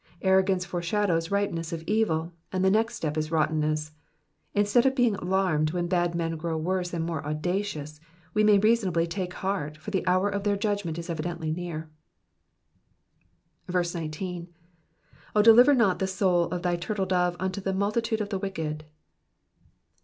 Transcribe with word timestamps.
Arro 0.23 0.43
gance 0.43 0.65
foreshadows 0.65 1.29
ripeness 1.29 1.71
of 1.71 1.83
evil, 1.85 2.33
and 2.51 2.65
the 2.65 2.71
next 2.71 2.95
step 2.95 3.17
is 3.19 3.29
rottenness. 3.29 3.91
Instead 4.55 4.87
of 4.87 4.95
being 4.95 5.13
alarmed 5.17 5.73
when 5.73 5.85
bad 5.85 6.15
men 6.15 6.37
grow 6.37 6.57
worse 6.57 6.91
and 6.91 7.05
more 7.05 7.23
audacious, 7.23 7.99
we 8.33 8.43
may 8.43 8.57
reason 8.57 8.89
ably 8.89 9.05
take 9.05 9.35
heart, 9.35 9.77
for 9.77 9.91
the 9.91 10.03
hour 10.07 10.27
of 10.27 10.43
their 10.43 10.57
judgment 10.57 10.97
is 10.97 11.07
evidently 11.07 11.51
near. 11.51 11.87
19. 13.71 14.47
0 15.35 15.43
deliver 15.43 15.75
not 15.75 15.99
the 15.99 16.07
soul 16.07 16.45
of 16.45 16.63
thy 16.63 16.75
turtle 16.75 17.05
dove 17.05 17.35
unto 17.39 17.61
the 17.61 17.71
multitude 17.71 18.21
of 18.21 18.29
the 18.29 18.39
wicked.'' 18.39 18.85